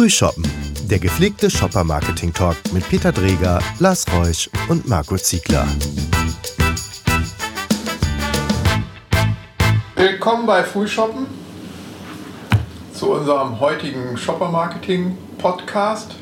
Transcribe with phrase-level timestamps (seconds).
[0.00, 0.50] Frühshoppen,
[0.88, 5.66] der gepflegte Shopper-Marketing-Talk mit Peter Dreger, Lars Reusch und Marco Ziegler.
[9.96, 11.26] Willkommen bei Frühshoppen
[12.94, 16.12] zu unserem heutigen Shopper-Marketing-Podcast.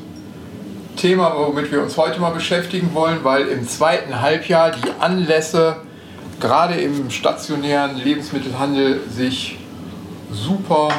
[0.97, 5.77] Thema, womit wir uns heute mal beschäftigen wollen, weil im zweiten Halbjahr die Anlässe
[6.41, 9.57] gerade im stationären Lebensmittelhandel sich
[10.33, 10.89] super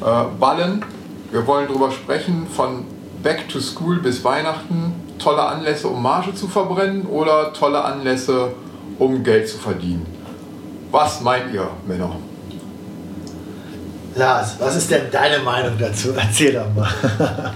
[0.00, 0.84] äh, ballen.
[1.30, 2.84] Wir wollen darüber sprechen, von
[3.22, 8.52] Back to School bis Weihnachten, tolle Anlässe, um Marge zu verbrennen oder tolle Anlässe,
[8.98, 10.06] um Geld zu verdienen.
[10.90, 12.16] Was meint ihr, Männer?
[14.14, 16.12] Lars, was ist denn deine Meinung dazu?
[16.16, 17.52] Erzähl doch mal.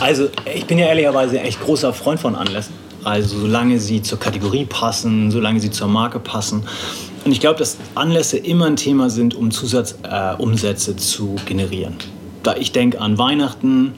[0.00, 2.74] also, ich bin ja ehrlicherweise echt großer Freund von Anlässen.
[3.04, 6.66] Also, solange sie zur Kategorie passen, solange sie zur Marke passen.
[7.26, 11.94] Und ich glaube, dass Anlässe immer ein Thema sind, um Zusatzumsätze äh, zu generieren.
[12.44, 13.94] Da ich denke an Weihnachten,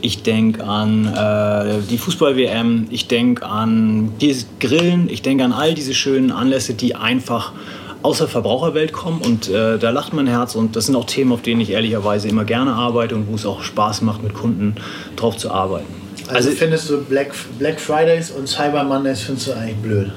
[0.00, 5.74] ich denke an äh, die Fußball-WM, ich denke an dieses Grillen, ich denke an all
[5.74, 7.52] diese schönen Anlässe, die einfach
[8.00, 11.32] aus der Verbraucherwelt kommen und äh, da lacht mein Herz und das sind auch Themen,
[11.32, 14.76] auf denen ich ehrlicherweise immer gerne arbeite und wo es auch Spaß macht, mit Kunden
[15.16, 15.84] drauf zu arbeiten.
[16.28, 20.10] Also, also findest du Black, Black Fridays und Cyber Mondays findest du eigentlich blöd?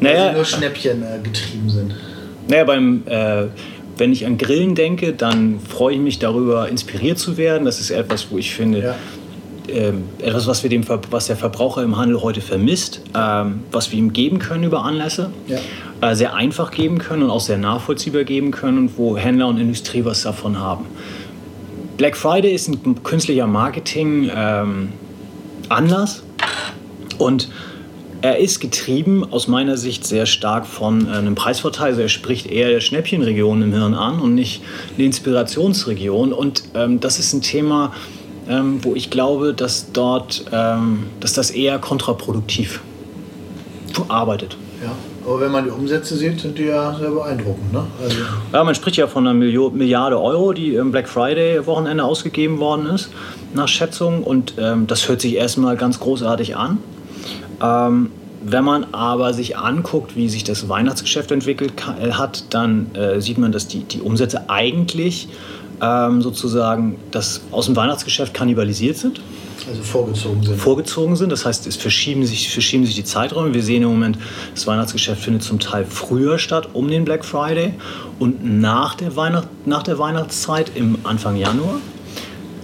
[0.00, 1.94] Naja, weil sie nur Schnäppchen äh, getrieben sind.
[2.48, 3.46] Naja, beim, äh,
[3.98, 7.64] wenn ich an Grillen denke, dann freue ich mich darüber, inspiriert zu werden.
[7.64, 8.94] Das ist etwas, wo ich finde, ja.
[9.68, 13.98] ähm, etwas, was, wir dem, was der Verbraucher im Handel heute vermisst, ähm, was wir
[13.98, 16.08] ihm geben können über Anlässe, ja.
[16.08, 19.58] äh, sehr einfach geben können und auch sehr nachvollziehbar geben können und wo Händler und
[19.58, 20.86] Industrie was davon haben.
[21.96, 27.48] Black Friday ist ein künstlicher Marketing-Anlass ähm, und
[28.22, 31.88] er ist getrieben aus meiner Sicht sehr stark von äh, einem Preisvorteil.
[31.88, 34.62] Also er spricht eher der Schnäppchenregion im Hirn an und nicht
[34.96, 36.32] die Inspirationsregion.
[36.32, 37.92] Und ähm, das ist ein Thema,
[38.48, 42.80] ähm, wo ich glaube, dass dort, ähm, dass das eher kontraproduktiv
[44.08, 44.56] arbeitet.
[44.82, 44.92] Ja,
[45.26, 47.72] aber wenn man die Umsätze sieht, sind die ja sehr beeindruckend.
[47.72, 47.84] Ne?
[48.02, 48.16] Also
[48.52, 52.86] ja, man spricht ja von einer Milliarde Euro, die im Black Friday Wochenende ausgegeben worden
[52.86, 53.10] ist,
[53.54, 54.22] nach Schätzung.
[54.22, 56.78] Und ähm, das hört sich erstmal ganz großartig an.
[57.62, 58.10] Ähm,
[58.40, 63.38] wenn man aber sich anguckt, wie sich das Weihnachtsgeschäft entwickelt äh, hat, dann äh, sieht
[63.38, 65.28] man, dass die, die Umsätze eigentlich
[65.80, 69.20] ähm, sozusagen das aus dem Weihnachtsgeschäft kannibalisiert sind.
[69.68, 70.56] Also vorgezogen sind.
[70.56, 73.52] Vorgezogen sind, das heißt, es verschieben sich, verschieben sich die Zeiträume.
[73.54, 74.18] Wir sehen im Moment,
[74.54, 77.74] das Weihnachtsgeschäft findet zum Teil früher statt, um den Black Friday
[78.18, 81.80] und nach der, Weihnacht, nach der Weihnachtszeit im Anfang Januar.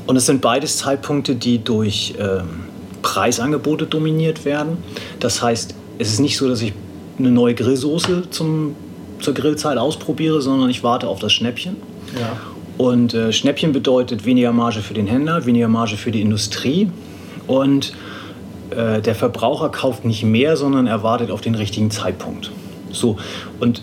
[0.06, 2.64] Und es sind beides Zeitpunkte, die durch ähm,
[3.04, 4.78] Preisangebote dominiert werden.
[5.20, 6.72] Das heißt, es ist nicht so, dass ich
[7.18, 8.74] eine neue Grillsoße zum,
[9.20, 11.76] zur Grillzeit ausprobiere, sondern ich warte auf das Schnäppchen.
[12.18, 12.36] Ja.
[12.78, 16.90] Und äh, Schnäppchen bedeutet weniger Marge für den Händler, weniger Marge für die Industrie.
[17.46, 17.92] Und
[18.70, 22.50] äh, der Verbraucher kauft nicht mehr, sondern er wartet auf den richtigen Zeitpunkt.
[22.90, 23.18] So,
[23.60, 23.82] und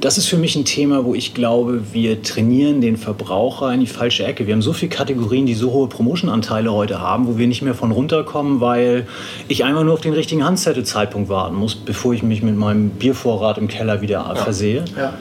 [0.00, 3.86] das ist für mich ein Thema, wo ich glaube, wir trainieren den Verbraucher in die
[3.86, 4.46] falsche Ecke.
[4.46, 7.74] Wir haben so viele Kategorien, die so hohe Promotion-Anteile heute haben, wo wir nicht mehr
[7.74, 9.06] von runterkommen, weil
[9.48, 13.58] ich einfach nur auf den richtigen Handzettel-Zeitpunkt warten muss, bevor ich mich mit meinem Biervorrat
[13.58, 14.34] im Keller wieder ja.
[14.36, 14.84] versehe.
[14.96, 15.14] Ja.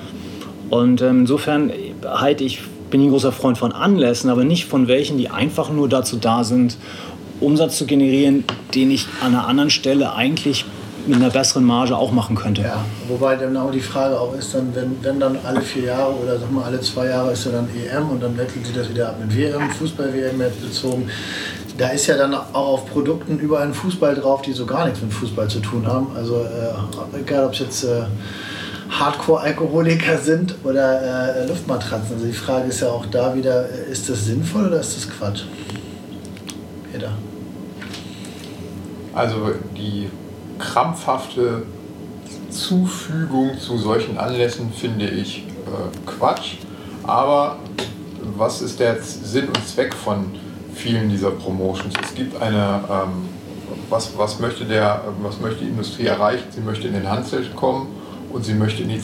[0.69, 1.71] Und ähm, insofern
[2.05, 2.59] halte ich,
[2.91, 6.17] bin ich ein großer Freund von Anlässen, aber nicht von welchen, die einfach nur dazu
[6.17, 6.77] da sind,
[7.39, 8.44] Umsatz zu generieren,
[8.75, 10.65] den ich an einer anderen Stelle eigentlich
[11.07, 12.62] mit einer besseren Marge auch machen könnte.
[12.62, 16.13] Ja, wobei dann auch die Frage auch ist, dann, wenn, wenn dann alle vier Jahre
[16.13, 18.90] oder sag mal alle zwei Jahre ist ja dann EM und dann wechselt sich das
[18.90, 21.09] wieder ab mit WM, Fußball-WM jetzt bezogen.
[21.78, 25.01] Da ist ja dann auch auf Produkten überall ein Fußball drauf, die so gar nichts
[25.01, 26.07] mit Fußball zu tun haben.
[26.16, 28.03] Also äh, egal, ob es jetzt äh,
[28.89, 32.16] Hardcore-Alkoholiker sind oder äh, Luftmatratzen.
[32.16, 35.09] Also die Frage ist ja auch da wieder, äh, ist das sinnvoll oder ist das
[35.09, 35.44] Quatsch?
[36.91, 37.12] Peter.
[39.13, 40.09] Also die
[40.57, 41.63] krampfhafte
[42.50, 46.56] Zufügung zu solchen Anlässen finde ich äh, Quatsch.
[47.03, 47.57] Aber
[48.38, 50.25] was ist der Sinn und Zweck von
[50.74, 51.94] vielen dieser Promotions?
[52.04, 53.30] Es gibt eine, ähm,
[53.89, 56.45] was, was, möchte der, was möchte die Industrie erreichen?
[56.51, 57.88] Sie möchte in den Handel kommen
[58.31, 59.01] und sie möchte in die,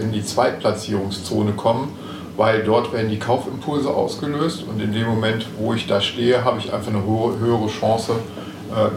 [0.00, 1.88] in die Zweitplatzierungszone kommen,
[2.36, 6.58] weil dort werden die Kaufimpulse ausgelöst und in dem Moment, wo ich da stehe, habe
[6.58, 8.45] ich einfach eine höhere Chance, äh,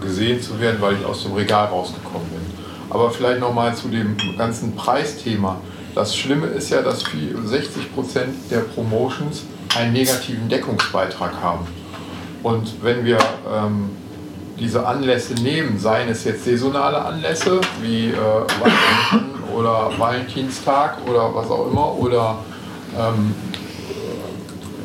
[0.02, 2.42] gesehen zu werden, weil ich aus dem Regal rausgekommen bin.
[2.90, 5.58] Aber vielleicht nochmal zu dem ganzen Preisthema.
[5.96, 7.04] Das Schlimme ist ja, dass
[7.46, 9.44] 60 Prozent der Promotions
[9.78, 11.68] einen negativen Deckungsbeitrag haben.
[12.42, 13.18] Und wenn wir
[13.54, 13.90] ähm,
[14.60, 21.50] diese Anlässe nehmen, seien es jetzt saisonale Anlässe wie äh, Weihnachten oder Valentinstag oder was
[21.50, 22.40] auch immer, oder
[22.98, 23.36] ähm,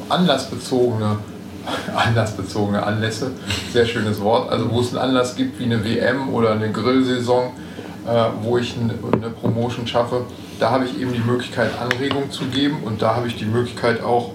[0.08, 1.18] anlassbezogene,
[1.96, 3.30] anlassbezogene Anlässe,
[3.72, 7.52] sehr schönes Wort, also wo es einen Anlass gibt wie eine WM oder eine Grillsaison,
[8.06, 10.22] äh, wo ich eine, Promotion schaffe,
[10.60, 14.02] da habe ich eben die Möglichkeit, Anregungen zu geben und da habe ich die Möglichkeit
[14.02, 14.32] auch,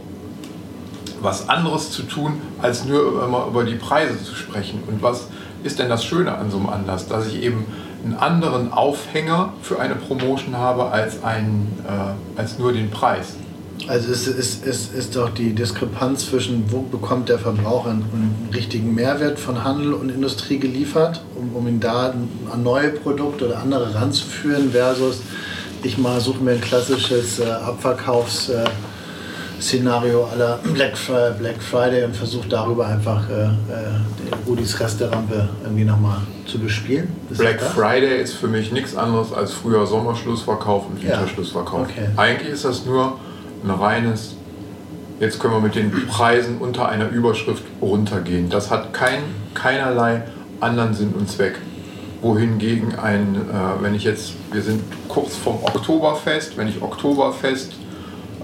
[1.21, 4.83] was anderes zu tun, als nur immer über die Preise zu sprechen.
[4.87, 5.27] Und was
[5.63, 7.07] ist denn das Schöne an so einem Anlass?
[7.07, 7.65] Dass ich eben
[8.03, 13.35] einen anderen Aufhänger für eine Promotion habe als, ein, äh, als nur den Preis.
[13.87, 18.93] Also es ist, ist, ist doch die Diskrepanz zwischen, wo bekommt der Verbraucher einen, richtigen
[18.93, 22.13] Mehrwert von Handel und Industrie geliefert, um, um ihn da
[22.51, 25.21] an neue Produkte oder andere ranzuführen, versus
[25.83, 28.49] ich mal suche mir ein klassisches äh, Abverkaufs...
[28.49, 28.65] Äh,
[29.61, 30.93] Szenario aller Black,
[31.37, 33.49] Black Friday und versuche darüber einfach äh, äh,
[34.47, 37.09] Rudis Resterampe irgendwie nochmal zu bespielen.
[37.29, 41.87] Ist Black Friday ist für mich nichts anderes als früher Sommerschlussverkauf und Winterschlussverkauf.
[41.89, 42.03] Ja.
[42.03, 42.09] Okay.
[42.15, 43.19] Eigentlich ist das nur
[43.63, 44.35] ein reines,
[45.19, 48.50] jetzt können wir mit den Preisen unter einer Überschrift runtergehen.
[48.50, 49.19] Das hat kein,
[49.53, 50.23] keinerlei
[50.59, 51.56] anderen Sinn und Zweck.
[52.21, 57.73] Wohingegen ein, äh, wenn ich jetzt, wir sind kurz vom Oktoberfest, wenn ich Oktoberfest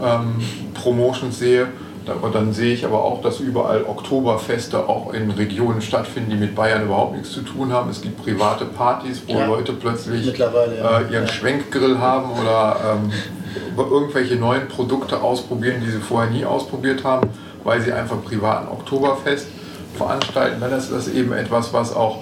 [0.01, 0.35] ähm,
[0.73, 1.67] Promotions sehe.
[2.05, 6.85] Dann sehe ich aber auch, dass überall Oktoberfeste auch in Regionen stattfinden, die mit Bayern
[6.85, 7.89] überhaupt nichts zu tun haben.
[7.89, 9.47] Es gibt private Partys, wo ja.
[9.47, 10.45] Leute plötzlich ja.
[10.45, 11.27] äh, ihren ja.
[11.27, 13.11] Schwenkgrill haben oder ähm,
[13.77, 17.29] irgendwelche neuen Produkte ausprobieren, die sie vorher nie ausprobiert haben,
[17.63, 19.47] weil sie einfach privaten Oktoberfest
[19.95, 20.61] veranstalten.
[20.61, 22.19] Dann ist das eben etwas, was auch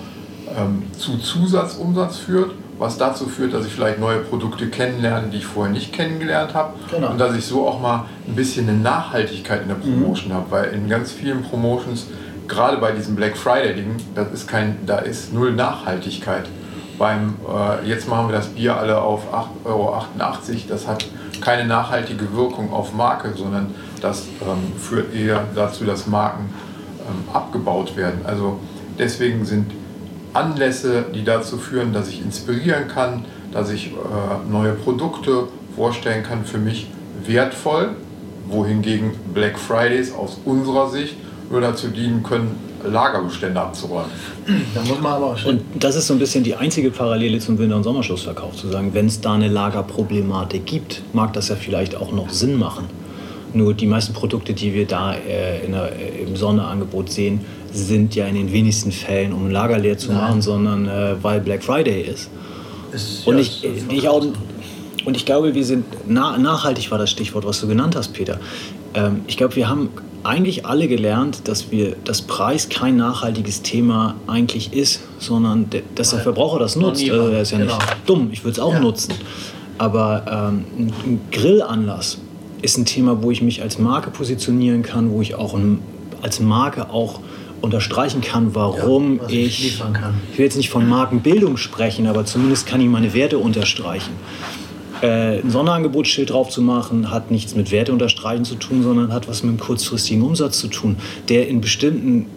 [0.58, 5.46] ähm, zu Zusatzumsatz führt was dazu führt, dass ich vielleicht neue Produkte kennenlerne, die ich
[5.46, 6.74] vorher nicht kennengelernt habe.
[6.92, 7.12] Genau.
[7.12, 9.82] Und dass ich so auch mal ein bisschen eine Nachhaltigkeit in der mhm.
[9.82, 10.36] Promotion mhm.
[10.36, 10.52] habe.
[10.52, 12.08] Weil in ganz vielen Promotions,
[12.48, 16.46] gerade bei diesem Black Friday-Ding, das ist kein, da ist null Nachhaltigkeit.
[16.98, 20.04] Beim, äh, jetzt machen wir das Bier alle auf 8,88 Euro,
[20.70, 21.06] das hat
[21.42, 26.54] keine nachhaltige Wirkung auf Marke, sondern das ähm, führt eher dazu, dass Marken
[27.00, 28.22] ähm, abgebaut werden.
[28.26, 28.60] Also
[28.98, 29.72] deswegen sind
[30.34, 36.46] Anlässe, die dazu führen, dass ich inspirieren kann, dass ich äh, neue Produkte vorstellen kann,
[36.46, 36.88] für mich
[37.26, 37.90] wertvoll,
[38.48, 41.16] wohingegen Black Fridays aus unserer Sicht
[41.50, 42.56] nur dazu dienen können,
[42.90, 44.12] Lagerbestände abzuräumen.
[44.74, 47.78] Da muss man aber und das ist so ein bisschen die einzige Parallele zum Winter-
[47.78, 52.12] und Sommerschlussverkauf, zu sagen, wenn es da eine Lagerproblematik gibt, mag das ja vielleicht auch
[52.12, 52.86] noch Sinn machen.
[53.54, 57.42] Nur die meisten Produkte, die wir da äh, der, äh, im Sonderangebot sehen,
[57.72, 61.40] sind ja in den wenigsten Fällen, um ein Lager leer zu machen, sondern äh, weil
[61.40, 62.30] Black Friday ist.
[62.92, 64.26] ist und, ja, ich, ich auch,
[65.06, 68.40] und ich glaube, wir sind nah, nachhaltig war das Stichwort, was du genannt hast, Peter.
[68.94, 69.90] Ähm, ich glaube, wir haben
[70.24, 76.12] eigentlich alle gelernt, dass wir das Preis kein nachhaltiges Thema eigentlich ist, sondern de, dass
[76.12, 77.10] der Verbraucher das nutzt.
[77.10, 77.76] Also, er ist ja genau.
[77.76, 78.80] nicht dumm, ich würde es auch ja.
[78.80, 79.14] nutzen.
[79.78, 80.66] Aber ähm,
[81.06, 82.20] ein Grillanlass
[82.62, 85.80] ist ein Thema, wo ich mich als Marke positionieren kann, wo ich auch ein,
[86.22, 87.20] als Marke auch
[87.62, 89.84] unterstreichen kann, warum ja, ich, ich,
[90.32, 94.12] ich will jetzt nicht von Markenbildung sprechen, aber zumindest kann ich meine Werte unterstreichen.
[95.04, 99.28] Äh, ein Sonderangebotschild drauf zu machen, hat nichts mit Werte unterstreichen zu tun, sondern hat
[99.28, 100.96] was mit einem kurzfristigen Umsatz zu tun,
[101.28, 102.28] der in bestimmten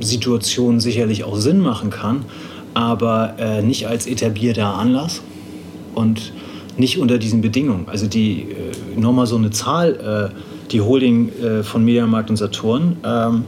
[0.00, 2.24] Situationen sicherlich auch Sinn machen kann,
[2.74, 5.22] aber äh, nicht als etablierter Anlass
[5.94, 6.32] und
[6.76, 7.84] nicht unter diesen Bedingungen.
[7.88, 12.96] Also die, äh, nochmal so eine Zahl, äh, die Holding äh, von Mediamarkt und Saturn,
[13.04, 13.44] ähm,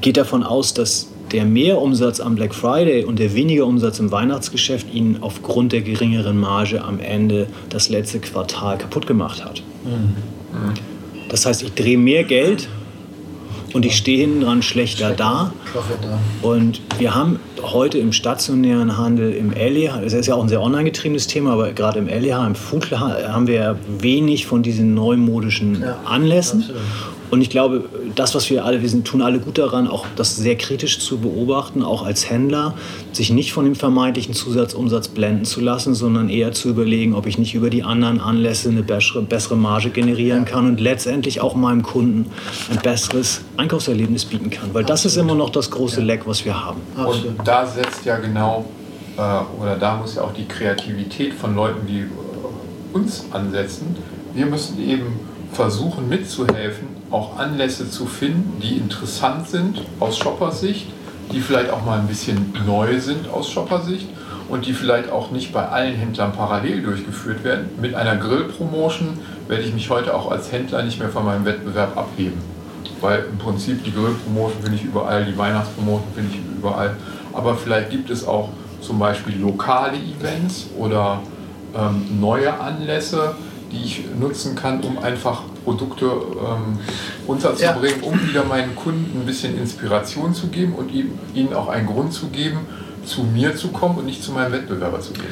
[0.00, 4.92] geht davon aus, dass der Mehrumsatz am Black Friday und der weniger Umsatz im Weihnachtsgeschäft
[4.92, 9.62] ihnen aufgrund der geringeren Marge am Ende das letzte Quartal kaputt gemacht hat.
[9.84, 10.74] Mhm.
[11.28, 12.68] Das heißt, ich drehe mehr Geld
[13.74, 15.52] und ich stehe hinten dran schlechter da.
[16.42, 20.62] Und wir haben heute im stationären Handel, im LEH, das ist ja auch ein sehr
[20.62, 25.84] online getriebenes Thema, aber gerade im LEH, im Food haben wir wenig von diesen neumodischen
[26.06, 26.60] Anlässen.
[26.60, 26.82] Absolut.
[27.30, 30.36] Und ich glaube, das, was wir alle, wir sind, tun alle gut daran, auch das
[30.36, 32.74] sehr kritisch zu beobachten, auch als Händler,
[33.12, 37.38] sich nicht von dem vermeintlichen Zusatzumsatz blenden zu lassen, sondern eher zu überlegen, ob ich
[37.38, 41.82] nicht über die anderen Anlässe eine bessere, bessere Marge generieren kann und letztendlich auch meinem
[41.82, 42.30] Kunden
[42.70, 44.72] ein besseres Einkaufserlebnis bieten kann.
[44.72, 46.80] Weil das ist immer noch das große Leck, was wir haben.
[46.96, 48.64] Und da setzt ja genau,
[49.16, 49.20] äh,
[49.60, 52.06] oder da muss ja auch die Kreativität von Leuten, die äh,
[52.92, 53.96] uns ansetzen.
[54.34, 60.86] Wir müssen eben versuchen mitzuhelfen, auch Anlässe zu finden, die interessant sind aus Shoppersicht,
[61.32, 64.08] die vielleicht auch mal ein bisschen neu sind aus Shoppersicht
[64.48, 67.68] und die vielleicht auch nicht bei allen Händlern parallel durchgeführt werden.
[67.80, 71.96] Mit einer Grill-Promotion werde ich mich heute auch als Händler nicht mehr von meinem Wettbewerb
[71.96, 72.38] abheben.
[73.00, 76.96] Weil im Prinzip die Grill-Promotion finde ich überall, die Weihnachtspromotion finde ich überall.
[77.32, 78.48] Aber vielleicht gibt es auch
[78.80, 81.20] zum Beispiel lokale Events oder
[81.76, 83.34] ähm, neue Anlässe,
[83.72, 86.78] die ich nutzen kann, um einfach Produkte ähm,
[87.26, 88.08] unterzubringen, ja.
[88.08, 92.28] um wieder meinen Kunden ein bisschen Inspiration zu geben und ihnen auch einen Grund zu
[92.28, 92.60] geben,
[93.04, 95.26] zu mir zu kommen und nicht zu meinem Wettbewerber zu gehen.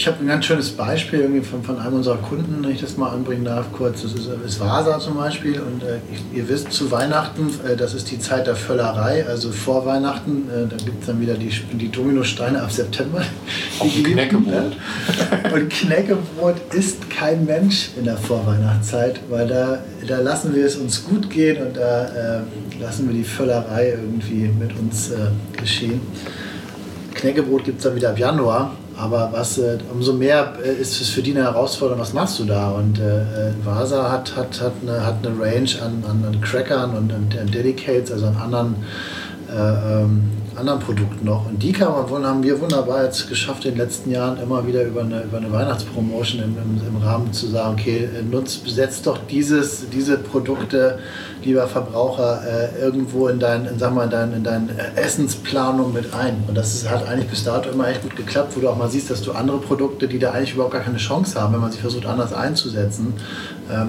[0.00, 2.96] Ich habe ein ganz schönes Beispiel irgendwie von, von einem unserer Kunden, wenn ich das
[2.96, 4.00] mal anbringen darf, kurz.
[4.00, 5.60] Das ist, ist Vasa zum Beispiel.
[5.60, 5.98] Und äh,
[6.34, 9.26] ihr wisst, zu Weihnachten, äh, das ist die Zeit der Völlerei.
[9.26, 13.20] Also vor Weihnachten, äh, da gibt es dann wieder die, die Dominosteine ab September.
[13.78, 14.72] Auf Knäckebrot.
[15.52, 21.04] Und Knäckebrot isst kein Mensch in der Vorweihnachtszeit, weil da, da lassen wir es uns
[21.04, 22.04] gut gehen und da
[22.38, 22.40] äh,
[22.80, 25.16] lassen wir die Völlerei irgendwie mit uns äh,
[25.60, 26.00] geschehen.
[27.12, 28.74] Knäckebrot gibt es dann wieder ab Januar.
[29.00, 32.44] Aber was, äh, umso mehr äh, ist es für die eine Herausforderung, was machst du
[32.44, 32.70] da?
[32.70, 36.96] Und äh, äh Vasa hat, hat, hat, eine, hat eine Range an, an, an Crackern
[36.96, 38.76] und an, an Dedicates, also an anderen
[39.52, 40.22] ähm,
[40.56, 41.46] anderen Produkten noch.
[41.46, 44.84] Und die kann man, haben wir wunderbar jetzt geschafft, in den letzten Jahren immer wieder
[44.84, 49.18] über eine, über eine Weihnachtspromotion im, im, im Rahmen zu sagen, okay, nutzt, setzt doch
[49.28, 50.98] dieses, diese Produkte,
[51.42, 56.12] lieber Verbraucher, äh, irgendwo in dein, in, sag mal, in, dein, in deine Essensplanung mit
[56.14, 56.44] ein.
[56.46, 58.90] Und das ist, hat eigentlich bis dato immer echt gut geklappt, wo du auch mal
[58.90, 61.72] siehst, dass du andere Produkte, die da eigentlich überhaupt gar keine Chance haben, wenn man
[61.72, 63.14] sie versucht anders einzusetzen,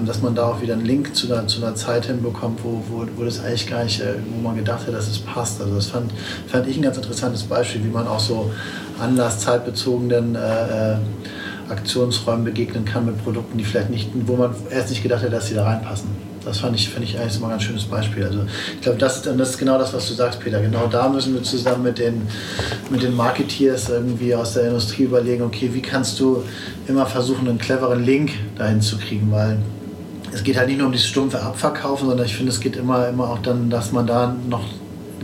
[0.06, 3.06] dass man da auch wieder einen Link zu einer, zu einer Zeit hinbekommt, wo, wo,
[3.16, 5.60] wo das eigentlich gar nicht, äh, wo man gedacht hat, dass es passt.
[5.60, 6.12] Also das fand,
[6.46, 8.50] fand ich ein ganz interessantes Beispiel, wie man auch so
[9.00, 10.96] anlasszeitbezogenen äh, äh,
[11.68, 15.48] Aktionsräumen begegnen kann mit Produkten, die vielleicht nicht, wo man erst nicht gedacht hat, dass
[15.48, 16.31] sie da reinpassen.
[16.44, 18.24] Das fand ich, finde ich eigentlich mal ein ganz schönes Beispiel.
[18.24, 18.44] Also
[18.74, 20.60] ich glaube, das, das ist genau das, was du sagst, Peter.
[20.60, 22.22] Genau da müssen wir zusammen mit den,
[22.90, 26.42] mit den Marketeers irgendwie aus der Industrie überlegen, okay, wie kannst du
[26.88, 29.58] immer versuchen, einen cleveren Link dahin zu kriegen, weil
[30.32, 33.08] es geht halt nicht nur um dieses stumpfe Abverkaufen, sondern ich finde, es geht immer,
[33.08, 34.64] immer auch dann, dass man da noch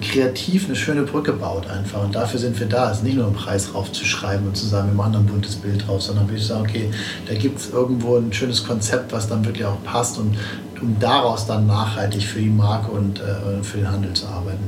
[0.01, 2.03] kreativ eine schöne Brücke baut einfach.
[2.03, 2.91] Und dafür sind wir da.
[2.91, 5.87] Es ist nicht nur einen Preis raufzuschreiben und zu sagen, wir machen ein buntes Bild
[5.87, 6.91] drauf, sondern würde ich sagen, okay,
[7.27, 10.37] da gibt es irgendwo ein schönes Konzept, was dann wirklich auch passt und
[10.81, 14.63] um daraus dann nachhaltig für die Marke und äh, für den Handel zu arbeiten.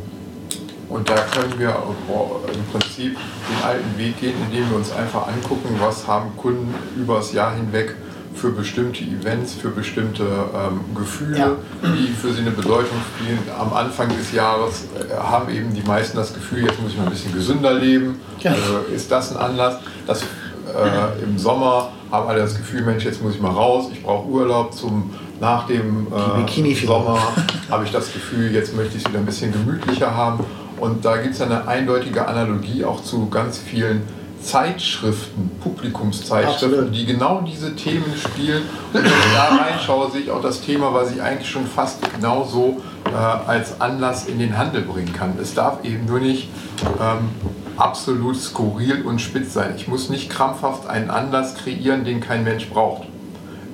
[0.89, 1.77] Und da können wir
[2.53, 7.33] im Prinzip den alten Weg gehen, indem wir uns einfach angucken, was haben Kunden übers
[7.33, 7.95] Jahr hinweg
[8.35, 11.51] für bestimmte Events, für bestimmte ähm, Gefühle, ja.
[11.83, 13.39] die für sie eine Bedeutung spielen.
[13.59, 17.05] Am Anfang des Jahres äh, haben eben die meisten das Gefühl, jetzt muss ich mal
[17.05, 18.21] ein bisschen gesünder leben.
[18.41, 18.53] Ja.
[18.53, 19.79] Äh, ist das ein Anlass?
[20.07, 24.03] Das, äh, Im Sommer haben alle das Gefühl, Mensch, jetzt muss ich mal raus, ich
[24.03, 25.11] brauche Urlaub zum
[25.41, 27.19] nach dem äh, Sommer
[27.71, 30.45] habe ich das Gefühl, jetzt möchte ich es wieder ein bisschen gemütlicher haben.
[30.79, 34.03] Und da gibt es eine eindeutige Analogie auch zu ganz vielen
[34.43, 36.95] Zeitschriften, Publikumszeitschriften, Absolut.
[36.95, 38.63] die genau diese Themen spielen.
[38.93, 42.01] Und wenn ich da reinschaue, sehe ich auch das Thema, was ich eigentlich schon fast
[42.15, 45.35] genauso äh, als Anlass in den Handel bringen kann.
[45.41, 46.49] Es darf eben nur nicht
[47.01, 47.31] ähm,
[47.77, 49.75] absolut skurril und spitz sein.
[49.77, 53.09] Ich muss nicht krampfhaft einen Anlass kreieren, den kein Mensch braucht.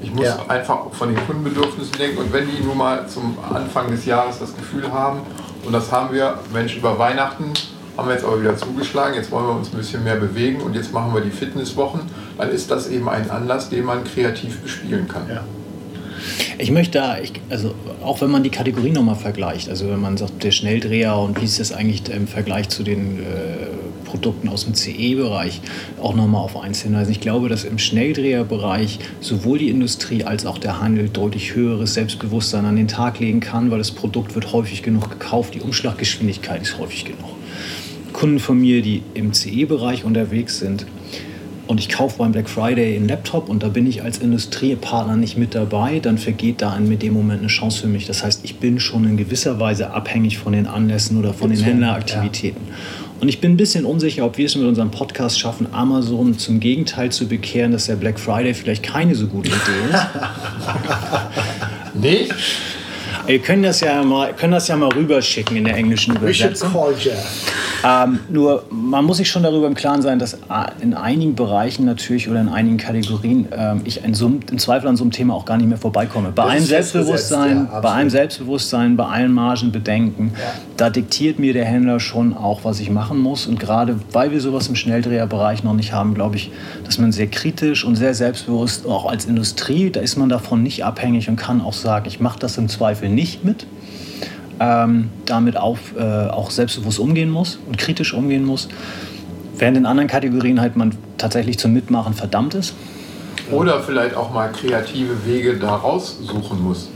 [0.03, 0.39] Ich muss ja.
[0.49, 4.55] einfach von den Kundenbedürfnissen denken und wenn die nun mal zum Anfang des Jahres das
[4.55, 5.21] Gefühl haben,
[5.65, 7.53] und das haben wir, Mensch, über Weihnachten
[7.97, 10.75] haben wir jetzt aber wieder zugeschlagen, jetzt wollen wir uns ein bisschen mehr bewegen und
[10.75, 12.03] jetzt machen wir die Fitnesswochen,
[12.37, 15.23] dann ist das eben ein Anlass, den man kreativ bespielen kann.
[15.29, 15.43] Ja.
[16.59, 20.17] Ich möchte da, ich, also auch wenn man die Kategorien nochmal vergleicht, also wenn man
[20.17, 23.23] sagt, der Schnelldreher und wie ist das eigentlich im Vergleich zu den äh,
[24.05, 25.61] Produkten aus dem CE-Bereich,
[26.01, 27.11] auch nochmal auf eins hinweisen.
[27.11, 32.65] Ich glaube, dass im Schnelldreherbereich sowohl die Industrie als auch der Handel deutlich höheres Selbstbewusstsein
[32.65, 36.79] an den Tag legen kann, weil das Produkt wird häufig genug gekauft, die Umschlaggeschwindigkeit ist
[36.79, 37.36] häufig genug.
[38.17, 40.87] Kunden von mir, die im CE-Bereich unterwegs sind,
[41.67, 45.37] und ich kaufe beim Black Friday einen Laptop und da bin ich als Industriepartner nicht
[45.37, 48.07] mit dabei, dann vergeht da in dem Moment eine Chance für mich.
[48.07, 51.61] Das heißt, ich bin schon in gewisser Weise abhängig von den Anlässen oder von den
[51.61, 52.61] Händleraktivitäten.
[52.69, 52.75] Ja.
[53.21, 56.61] Und ich bin ein bisschen unsicher, ob wir es mit unserem Podcast schaffen, Amazon zum
[56.61, 60.07] Gegenteil zu bekehren, dass der Black Friday vielleicht keine so gute Idee ist.
[62.01, 62.35] Nicht?
[63.27, 66.71] Wir können das ja mal, können das ja mal rüberschicken in der englischen Übersetzung.
[67.85, 70.39] Ähm, nur man muss sich schon darüber im Klaren sein, dass
[70.81, 74.97] in einigen Bereichen natürlich oder in einigen Kategorien ähm, ich ein Sum, im Zweifel an
[74.97, 76.33] so einem Thema auch gar nicht mehr vorbeikomme.
[76.35, 80.53] Bei allem Selbstbewusstsein, ja, bei allem Selbstbewusstsein, bei allen Margenbedenken, ja.
[80.77, 83.47] da diktiert mir der Händler schon auch, was ich machen muss.
[83.47, 86.51] Und gerade weil wir sowas im Schnelldreherbereich noch nicht haben, glaube ich,
[86.85, 90.85] dass man sehr kritisch und sehr selbstbewusst auch als Industrie, da ist man davon nicht
[90.85, 93.67] abhängig und kann auch sagen, ich mache das im Zweifel nicht mit
[94.61, 98.69] ähm, damit auch, äh, auch selbstbewusst umgehen muss und kritisch umgehen muss.
[99.59, 102.75] Während in anderen Kategorien halt man tatsächlich zum Mitmachen verdammt ist.
[103.51, 106.89] Oder vielleicht auch mal kreative Wege daraus suchen muss.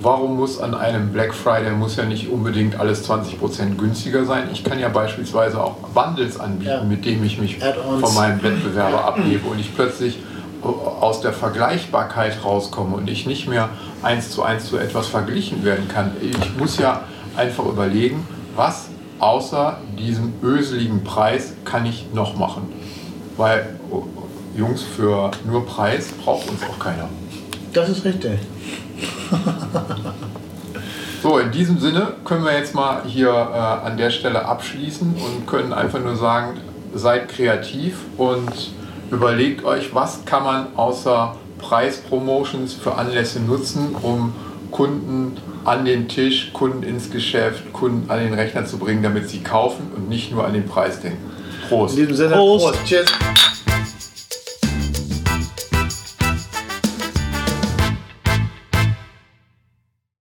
[0.00, 4.44] Warum muss an einem Black Friday muss ja nicht unbedingt alles 20% günstiger sein?
[4.52, 6.84] Ich kann ja beispielsweise auch Bundles anbieten, ja.
[6.84, 10.18] mit denen ich mich von meinem Wettbewerber abhebe und ich plötzlich
[10.62, 13.68] aus der Vergleichbarkeit rauskomme und ich nicht mehr
[14.02, 16.12] eins zu eins zu etwas verglichen werden kann.
[16.20, 17.04] Ich muss ja
[17.36, 18.88] einfach überlegen, was
[19.18, 22.72] außer diesem öseligen Preis kann ich noch machen.
[23.36, 24.04] Weil, oh,
[24.56, 27.08] Jungs, für nur Preis braucht uns auch keiner.
[27.72, 28.38] Das ist richtig.
[31.20, 35.48] So, in diesem Sinne können wir jetzt mal hier äh, an der Stelle abschließen und
[35.48, 36.60] können einfach nur sagen,
[36.94, 38.70] seid kreativ und
[39.10, 44.32] überlegt euch, was kann man außer Preispromotions für Anlässe nutzen, um
[44.70, 49.40] Kunden an den Tisch, Kunden ins Geschäft, Kunden an den Rechner zu bringen, damit sie
[49.40, 51.30] kaufen und nicht nur an den Preis denken.
[51.68, 51.96] Prost.
[51.96, 52.66] In diesem Sinne, Prost.
[52.66, 52.84] Prost.
[52.84, 53.06] Cheers.